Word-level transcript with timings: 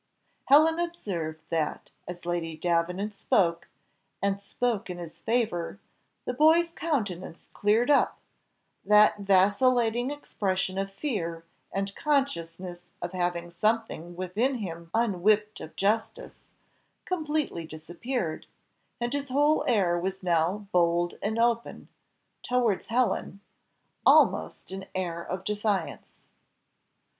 Helen 0.45 0.79
observed, 0.79 1.43
that, 1.51 1.91
as 2.07 2.25
Lady 2.25 2.57
Davenant 2.57 3.13
spoke, 3.13 3.67
and 4.19 4.41
spoke 4.41 4.89
in 4.89 4.97
his 4.97 5.19
favour, 5.21 5.79
the 6.25 6.33
boy's 6.33 6.69
countenance 6.71 7.49
cleared 7.53 7.91
up; 7.91 8.17
that 8.83 9.19
vacillating 9.19 10.09
expression 10.09 10.79
of 10.79 10.91
fear, 10.91 11.43
and 11.71 11.95
consciousness 11.95 12.85
of 12.99 13.11
having 13.11 13.51
something 13.51 14.15
within 14.15 14.55
him 14.55 14.89
unwhipt 14.95 15.61
of 15.61 15.75
justice, 15.75 16.33
completely 17.05 17.67
disappeared, 17.67 18.47
and 18.99 19.13
his 19.13 19.29
whole 19.29 19.63
air 19.67 19.99
was 19.99 20.23
now 20.23 20.65
bold 20.71 21.13
and 21.21 21.37
open 21.37 21.89
towards 22.41 22.87
Helen, 22.87 23.39
almost 24.03 24.71
an 24.71 24.87
air 24.95 25.21
of 25.23 25.43
defiance. 25.43 26.15